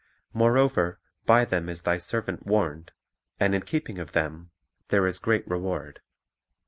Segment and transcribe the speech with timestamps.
[0.33, 2.91] Moreover by them is Thy servant warned;
[3.39, 4.49] and in keeping of them
[4.87, 6.01] there is great reward."